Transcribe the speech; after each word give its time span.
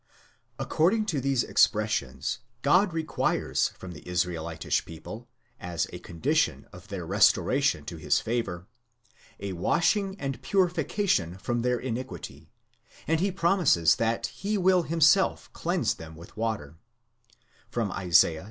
According 0.57 1.05
to 1.13 1.21
these 1.21 1.43
expressions, 1.43 2.39
God 2.63 2.91
requires 2.91 3.67
from 3.67 3.91
the 3.91 4.01
Israelitish 4.09 4.83
people, 4.85 5.29
as 5.59 5.85
a 5.93 5.99
condition 5.99 6.65
of 6.73 6.87
their 6.87 7.05
restoration 7.05 7.85
to 7.85 7.97
his 7.97 8.19
favour, 8.19 8.65
a 9.39 9.53
washing 9.53 10.15
and 10.19 10.41
purification 10.41 11.37
from 11.37 11.61
their 11.61 11.77
iniquity, 11.79 12.49
and 13.07 13.19
he 13.19 13.31
promises 13.31 13.97
that 13.97 14.25
he 14.25 14.57
will 14.57 14.81
himself 14.81 15.53
cleanse 15.53 15.93
them 15.93 16.15
with 16.15 16.35
water 16.35 16.77
(Isaiah 17.77 18.39
1. 18.39 18.39